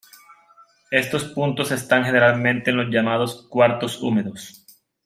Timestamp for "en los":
2.71-2.89